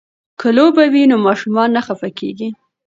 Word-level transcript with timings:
که 0.39 0.47
لوبه 0.57 0.83
وي 0.93 1.03
نو 1.11 1.17
ماشوم 1.25 1.55
نه 1.75 1.81
خفه 1.87 2.09
کیږي. 2.19 2.49